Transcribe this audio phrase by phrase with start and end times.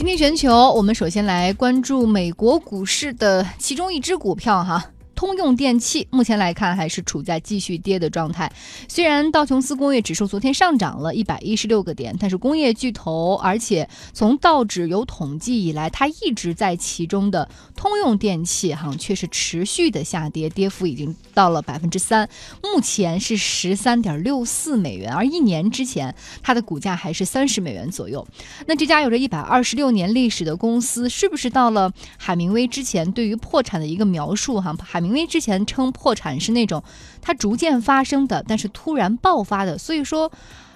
[0.00, 4.82] 今天全球，我们首先来关注美国股市的其中一只股票哈。
[5.20, 8.50] 通用电气目前来看还是处在继续跌的状态。
[8.88, 17.46] 虽然道琼斯工业指数昨天上涨了一百一十六个点，但是工业巨头，而且从道指有统计以来，它一直在其中的
[17.76, 22.26] 通用电气哈却是持续的下跌，跌幅已经到了百分之三，
[22.62, 28.26] 目前是十三点六四美元，而一年之前它的股价还是三十美元左右。
[28.66, 34.74] 那这家有着一百二十六年历史的公司，是不是到了海明威之前对于破产的一个描述哈？
[34.82, 36.82] 海明因为之前称破产是那种
[37.20, 40.30] 它逐渐发生的，但是突然爆发的，所以说，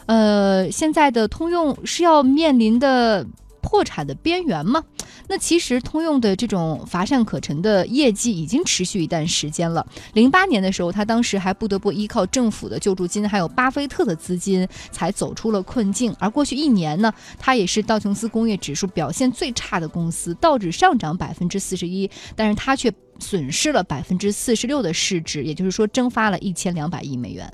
[0.06, 3.26] 呃，现在的通用是要面临的
[3.62, 4.84] 破产的边缘吗？
[5.26, 9.86] 那其实通用的这种乏善可陈的业绩已经持续一段时间了。
[10.12, 16.14] 零八年的时候，他当时还不得不依靠政府的救助金，还有巴菲特的资金，才走出了困境。
[16.18, 22.92] 而过去一年呢，它也是道琼斯工业指数表现最差的公司，道指上涨百分之四十一，但是它却。
[23.18, 27.52] 损失了百分之四十六的市值，也就是说蒸发了一千两百亿美元。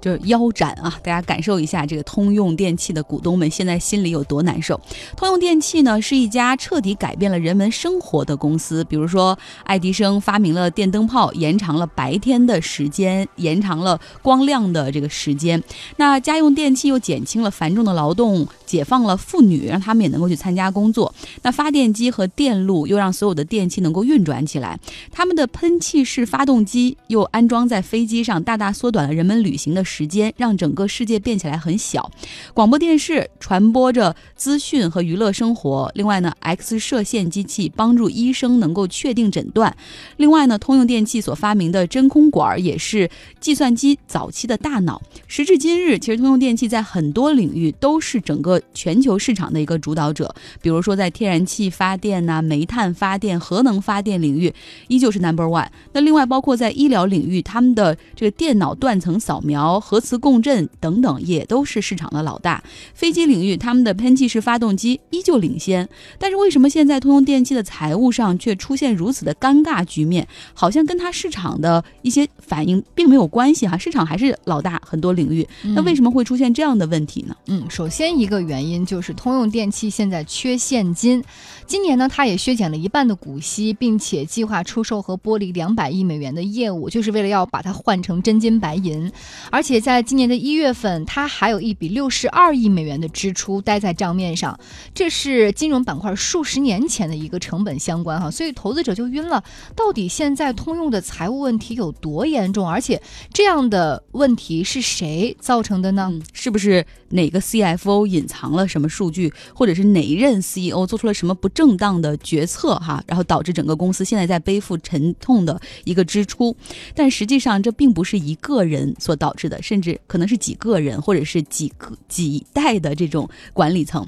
[0.00, 0.98] 就是腰斩啊！
[1.00, 4.80] 大家感受一下，这个通用电气的股东们现在心里有多难受。
[5.16, 8.82] 通用电气呢，是一家彻底改变了人们生活的公司。
[8.82, 15.62] 比如说，爱迪生发明了电灯泡，延长了白天的时间，延长了光亮的这个时间。
[15.98, 21.14] 那家用电器又减轻了繁重的劳动，解放了妇女，让他们也能够去参加工作。
[21.42, 24.80] 那发电机和电路又让所有的电器能够运转起来。
[25.10, 29.82] 他们的喷气式发动机又安装在飞机上，大大缩短了人们旅行的。
[29.84, 32.10] 时间让整个世界变起来很小，
[32.54, 35.90] 广播电视传播着资讯和娱乐生活。
[35.94, 39.76] 另外呢，X 射线机器帮助医生能够确定诊断。
[40.16, 45.02] 另外呢，通用电器所发明的真空管也是计算机早期的大脑。
[45.26, 50.34] 时至今日，其实通用电器在很多领域都是整个全球市场的一个主导者。
[50.60, 54.52] 比如说在天然气发电呐、煤炭发电、核能发电领域，
[54.88, 55.68] 依旧是 Number One。
[55.92, 59.62] 那另外包括在医疗领域，他们的这个电脑断层扫描。
[59.80, 62.62] 核磁共振等等也都是市场的老大。
[62.94, 65.88] 飞机领域，他们的喷气式发动机依旧领先。
[66.18, 70.26] 但是为什么现在通用电气的财务上却出现如此的尴尬局面？
[70.54, 73.78] 好像跟它市场的一些反应并没有关系哈。
[73.78, 75.46] 市场还是老大，很多领域。
[75.74, 77.36] 那为什么会出现这样的问题呢？
[77.46, 81.24] 嗯，首先一个原原因就是通用电气现在缺现金。
[81.66, 89.10] 今年呢，它也削减了一半的股息，并且计划出售和剥离两百亿美元的业务，就是为了要把它换成真金白银，
[89.50, 89.72] 而且。
[89.72, 94.60] 且在今年的一月份，它还有一笔六十二亿美元的支出待在账面上，
[94.92, 99.42] 这是金融板块数十年前的一个成本相关哈，所以投资者就晕了。
[99.74, 102.68] 到底现在通用的财务问题有多严重？
[102.68, 103.00] 而且
[103.32, 106.12] 这样的问题是谁造成的呢？
[106.34, 113.02] 是不是哪个 CFO 隐藏了什么数据，或者是哪一任 CEO 做出了什么不正当的决策哈？
[113.06, 116.54] 然后导致整个公司现在在背负沉痛的一个支出？
[116.94, 119.62] 但实际上这并不是一个人所导致的。
[119.62, 124.06] 甚至可能是几个人，或者是几个几代的这种管理层。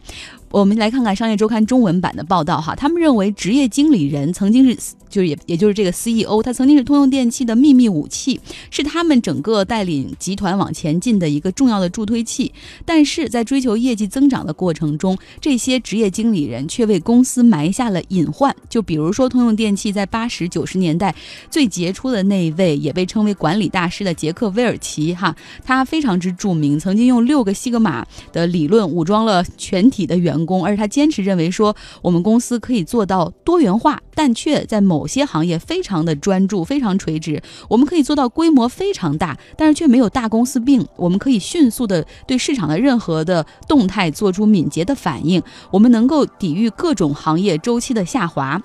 [0.55, 4.77] 我们来看看《商业周刊》中文版的报道哈，他们认为职业经理人曾经是，
[5.09, 8.39] 就是也也就是这个 CEO，他曾经是通用电气的秘密武器，
[8.71, 12.53] 是他们整个带领集团往前进的一个重要的助推器。
[12.85, 18.55] 但是在追求业绩增长的过程中，这些职业经理人却为公司埋下了隐患。
[18.69, 21.13] 就比如说，通用电气在八十九十年代
[21.51, 25.35] 最杰出的那一位，也被称为管理大师的杰克·威尔奇哈，
[25.65, 30.33] 他非常之著名，曾经用六个西格玛的理论武装了全体的员。
[30.33, 37.43] 工，工而他坚持认为说，我们公司可以做到多元化，但却在某些行业非常的专注，非常垂直。
[37.69, 40.87] 我们可以做到规模非常大，但是却没有大公司病。
[40.97, 45.43] 我们可以迅速的对市场的任何的动态做出敏捷的反应。
[45.71, 48.61] 我们能够抵御各种行业周期的下滑，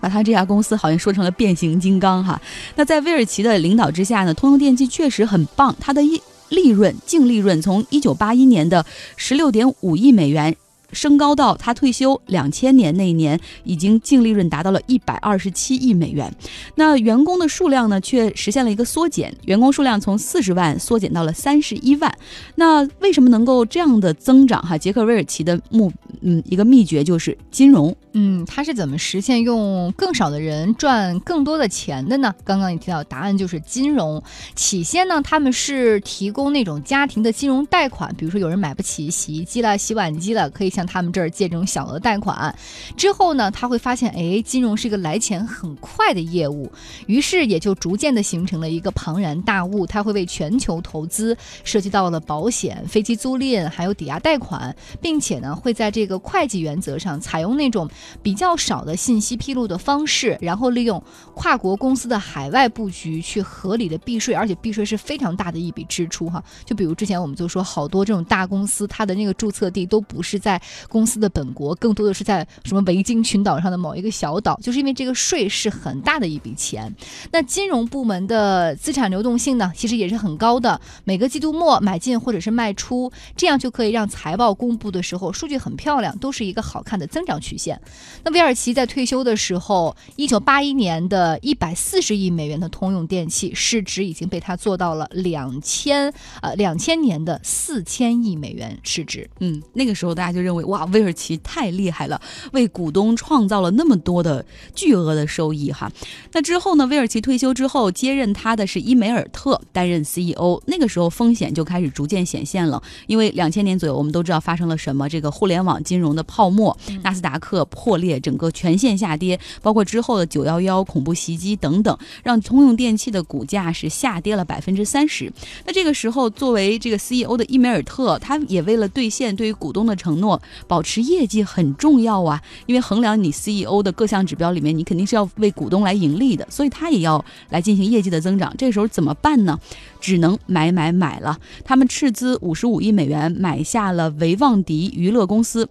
[0.00, 2.40] 把他这家公司好像说成了变形金刚哈。
[2.76, 8.84] 那在威尔奇的领导之下呢，通用电气确实很棒，它的一利润净利润从一九八一年的
[9.16, 10.56] 十六点五亿美元。
[10.92, 16.32] 升高到他退休两千年那一年，已经净利润达到了一百二十七亿美元。
[16.74, 22.12] 那员工的数量呢，却实现了一个缩减，员工数量从四十万缩减到了三十一万。
[22.56, 24.60] 那为什么能够这样的增长？
[24.62, 27.94] 哈，杰克韦尔奇的目，嗯，一个秘诀就是金融。
[28.12, 32.34] 嗯，他是怎么实现用更少的人赚更多的钱的呢？
[32.44, 34.20] 刚刚你提到答案就是金融。
[34.56, 42.54] 起先呢，他们是提供那种家庭的金融贷款，比如说有人买不起洗衣机了、洗碗机了，可以向向他们这儿借这种小额贷款。
[42.96, 46.72] 之后呢，他会发现，哎，金融是一个来钱很快的业务，
[47.06, 49.86] 于是也就逐渐的形成了一个庞然大物。
[49.86, 57.88] 他会为全球投资，涉及到了保险、飞机租赁，还有抵押贷款，并且呢，会在这个会计原则上采用那种
[58.22, 61.02] 比较少的信息披露的方式，然后利用
[61.34, 66.42] 跨国公司的海外布局去合理的避税，而且避税是非常大的一笔支出哈。
[66.64, 76.94] 就比如之前我们就说，好多这种大公司，它的那个注册地都不是在公司的本国，更多的是在什么维京群岛上的某一个小岛，就是因为这个税是很大的一笔钱。
[77.32, 87.80] 那金融部门的资产流动性呢，其实也是很高的，每个季度末买进或者是卖出，这样就可以让财报公布的时候数据很漂亮，都是一个好看的增长曲线。
[88.24, 99.28] 那威尔奇在退休的时候，一九八一年的一百四十亿美元的通用电器市值已经被他做到了两千呃两千年的四千亿美元市值。
[99.40, 102.20] 嗯，那个时候大家就认为哇，威尔奇太厉害了，
[102.52, 105.90] 为股东创造了那么多的巨额的收益哈。
[106.32, 125.32] 那之后呢，威尔奇退休之后接任他的是伊梅尔特担任 CEO，那个时候风险就开始逐渐显现了，因为两千年左右我们都知道发生了什么，这个互联网金融的泡沫，纳斯达克破裂，整个全线下跌，包括之后的九幺幺恐怖袭击等等，让通用电气的股价是下跌了百分之三十。
[125.64, 138.54] 那这个时候，作为这个 CEO 的伊梅尔特，他也为了兑现对于股东的承诺，保持业绩很重要啊，因为衡量你 CEO 的各项指标里面，你肯定是要为股东来盈利的，所以他也要来进行业绩的增长。
[138.56, 139.58] 这时候怎么办呢？
[140.00, 141.38] 只能买买买了。
[141.64, 145.68] 他们斥资五十五亿美元买下了维旺迪娱乐公司。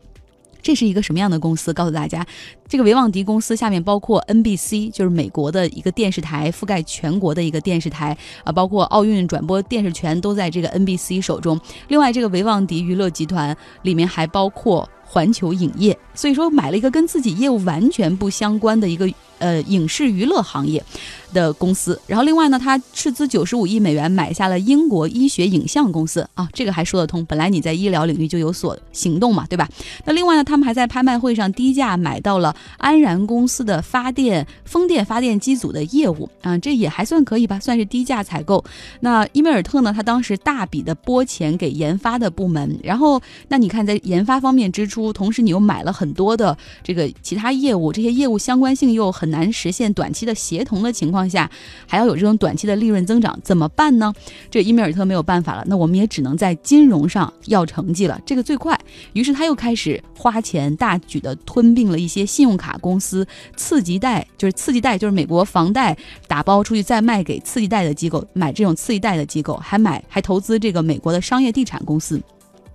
[0.61, 1.73] 这是一个什么样的公司？
[1.73, 2.25] 告诉大家，
[2.69, 11.59] 这个维旺迪公司下面包括 NBC，就是美国的一个电视台，覆盖全国的一个电视台啊，包括奥运转播电视权都在这个 NBC 手中。
[11.87, 20.83] 另外，这个维旺迪娱乐集团里面还包括环球影业，所以说买了一个跟自己业务完全不相关的一个呃影视娱乐行业。
[21.31, 27.23] 的公司，然后另外呢，他斥资九十五亿美元买下了英国医学影像公司啊，这个还说得通。
[27.25, 29.69] 本来你在医疗领域就有所行动嘛，对吧？
[30.05, 38.61] 那另外呢，他们还在拍卖会上低价买到了安然公司的发电风电发电机组的业务啊，这也还算可以吧，算是低价采购。
[38.99, 51.29] 那伊梅尔特呢，他当时大笔的拨钱给研发的部门，然后那你看在研发方面支出，同时你又买了很多的这个其他业务，这些业务相关性又很难实现短期的协同的情况。
[51.29, 51.47] 下
[51.85, 54.11] 还要有这种短期的利润增长，怎么办呢？
[54.49, 58.75] 这伊米尔特没有办法了，那我们也只能在金融上要成绩了，这个最快。
[59.13, 63.25] 于是他又开始花钱大举的吞并了一些信用卡公司，
[63.55, 65.95] 次级贷就是次级贷就是美国房贷
[66.27, 72.21] 打包出去再卖给次级贷的机构，买这种次级贷的机构，还买还投资这个美国的商业地产公司。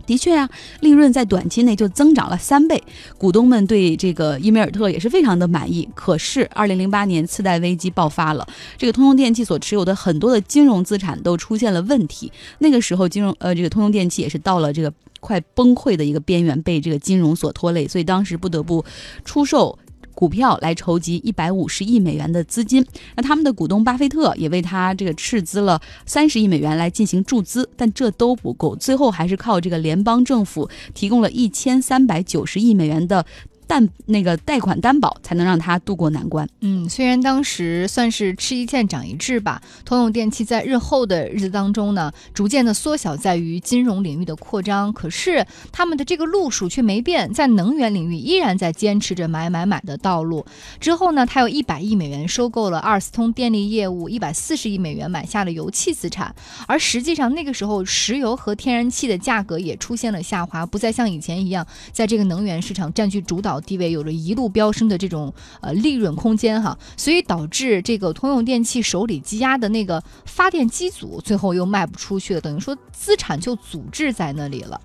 [0.07, 0.47] 的确啊，
[0.81, 2.83] 利润在短期内就增长了三倍，
[3.17, 5.89] 股东们对这个伊梅尔特也是非常的满意。
[5.95, 12.31] 可是，二零零八年次贷危机爆发了，这个通用电气所持有的很多的金融资产都出现了问题。
[12.59, 14.93] 那个时候，金融呃，这个通用电气也是到了这个
[15.25, 18.85] 快崩溃的一个边缘，被这个金融所拖累，所以当时不得不
[19.25, 19.79] 出售。
[20.15, 22.87] 股票来筹集一百五十亿美元的资金，
[23.17, 33.27] 那他们的股东巴菲特也为他这个斥资了三十亿美元来进行注资，但这都不够，最后还是靠这个联邦政府提供了一千三百九十亿美元的。
[33.67, 36.49] 但那个贷款担保才能让他渡过难关。
[36.61, 50.45] 嗯，虽然当时算是吃一堑长一智吧，通用电气在日后的日子当中呢，逐渐的缩小在于金融领域的扩张，可是他们的这个路数却没变，在能源领域依然在坚持着买买买的道路。
[50.79, 56.35] 之后呢，他有一百亿美元收购了阿尔斯通电力业务，一百四十亿美元买下了油气资产。
[56.67, 63.54] 而实际上那个时候，石油和天然气的价格也出现了下滑，不再像以前一样在这个能源市场占据主导。
[63.61, 74.81] 地位有着一路飙升的这种呃利润空间哈，所以导致这个通用电气手里积压的那个发电机组最后又卖不出去了，等于说资产就阻滞在那里了。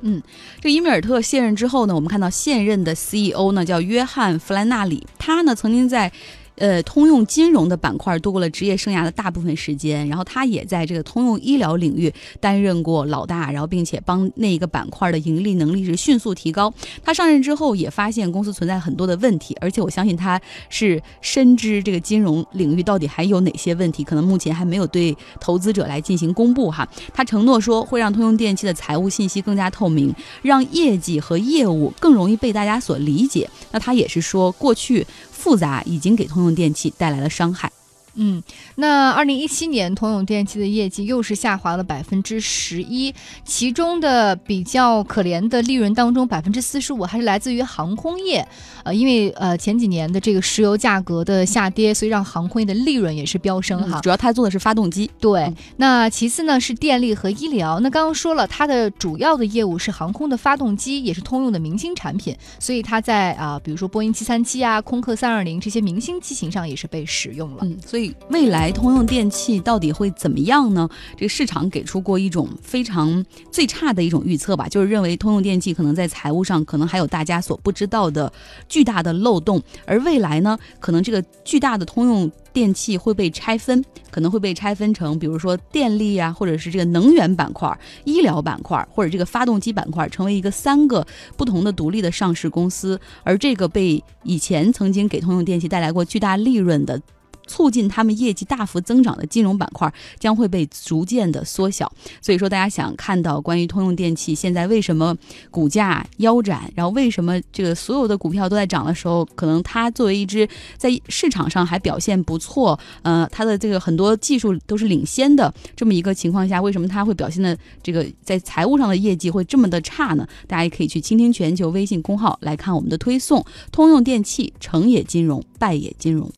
[0.00, 0.22] 嗯，
[0.60, 6.12] 这伊米尔特卸任之后呢，我们看到现任的 CEO 呢叫约翰弗兰纳里，他呢曾经在。
[6.56, 16.72] 呃，通用金融的板块度过了职业生涯的大部分时间，然后他也在这个通用医疗领域担任过老大，然后并且帮那一个板块的盈利能力是迅速提高。
[17.02, 26.88] 他上任之后也发现公司存在很多的问题，而且我相信他是深知这个金融领域到底还有哪些问题，可能目前还没有对投资者来进行公布哈。
[27.12, 33.50] 他承诺说会让通用电气的财务信息更加透明，让业绩和业务更容易被大家所理解。
[33.72, 35.04] 那他也是说过去。
[35.44, 37.70] 复杂已经给通用电气带来了伤害。
[38.16, 38.42] 嗯，
[38.76, 43.12] 那二零一七年通用电气的业绩又是下滑了百分之十一，
[43.44, 48.46] 其中的比较可怜的利润当中，百分之四十五还是来自于航空业，
[48.84, 54.00] 呃，因为呃前几年的这个石油价格的下跌，所以让航空业的利润也是飙升哈。
[54.00, 55.10] 主要它做的是发动机。
[55.18, 57.80] 对，那其次呢是电力和医疗。
[57.80, 67.58] 那刚刚说了，它的主要的业务是航空的发动机，也是通用的明星产品，所以它在啊，比如说波音七三七啊、空客三二零这些明星机型上也是被使用了。
[67.62, 68.03] 嗯，所以。
[68.30, 70.88] 未来通用电气到底会怎么样呢？
[71.16, 78.32] 这个市场给出过一种非常最差的一种预测吧，就是认为通用电气可能在财务上可能还有大家所不知道的
[78.68, 91.06] 巨大的漏洞，而未来呢，可能这个巨大的通用电气会被拆分，可能会被拆分成，比如说电力啊，或者是这个能源板块、医疗板块，或者这个发动机板块，成为一个三个
[91.36, 97.00] 不同的独立的上市公司，而这个被以前曾经给通用电气带来过巨大利润的。
[97.46, 105.16] 促进他们业绩大幅增长的金融板块将会被逐渐的缩小，所以说大家想看到关于通用电气现在为什么
[105.50, 120.26] 股价腰斩，然后为什么这个所有的股票都在涨的时候，可能它作为一只在市场上还表现不错，呃，它的这个很多技术都是领先的这么一个情况下，为什么它会表现的这个在财务上的业绩会这么的差呢？
[120.46, 126.30] 大家也可以去倾听全球微信公号来看我们的推送，通用电气成也金融，败也金融。